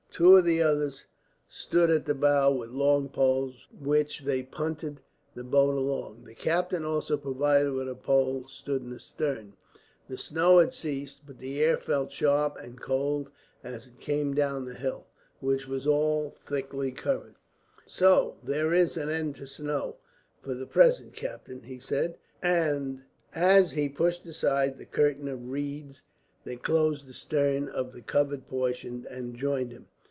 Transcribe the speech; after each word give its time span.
Two 0.13 0.35
of 0.37 0.43
the 0.43 0.61
others 0.61 1.05
stood 1.49 1.89
at 1.89 2.05
the 2.05 2.13
bow 2.13 2.51
with 2.53 2.69
long 2.69 3.07
poles, 3.09 3.65
with 3.71 3.81
which 3.81 4.19
they 4.19 4.43
punted 4.43 4.99
the 5.35 5.43
boat 5.43 5.73
along. 5.73 6.25
The 6.25 6.35
captain, 6.35 6.83
also 6.83 7.15
provided 7.15 7.71
with 7.71 7.87
a 7.89 7.95
pole, 7.95 8.45
stood 8.49 8.81
in 8.83 8.89
the 8.91 8.99
stern. 8.99 9.53
The 10.09 10.17
snow 10.19 10.59
had 10.59 10.73
ceased, 10.73 11.21
but 11.25 11.39
the 11.39 11.63
air 11.63 11.77
felt 11.77 12.11
sharp 12.11 12.57
and 12.57 12.79
cold 12.79 13.31
as 13.63 13.87
it 13.87 13.99
came 14.01 14.33
down 14.35 14.65
from 14.65 14.73
the 14.73 14.79
hills, 14.79 15.05
which 15.39 15.65
were 15.67 15.79
all 15.91 16.35
thickly 16.45 16.91
covered. 16.91 17.35
"So 17.87 18.35
there 18.43 18.73
is 18.73 18.97
an 18.97 19.09
end 19.09 19.35
of 19.35 19.41
the 19.41 19.47
snow, 19.47 19.95
for 20.41 20.53
the 20.53 20.67
present, 20.67 21.13
captain," 21.13 21.63
he 21.63 21.79
said, 21.79 22.17
as 22.43 23.71
he 23.71 23.87
pushed 23.89 24.25
aside 24.27 24.77
the 24.77 24.85
curtain 24.85 25.29
of 25.29 25.49
reeds 25.49 26.03
that 26.43 26.63
closed 26.63 27.07
the 27.07 27.13
stern 27.13 27.69
of 27.69 27.93
the 27.93 28.01
covered 28.01 28.45
portion, 28.45 29.07
and 29.09 29.35
joined 29.37 29.71
him. 29.71 29.87